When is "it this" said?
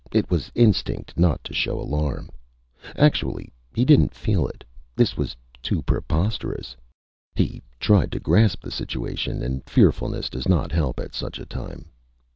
4.47-5.15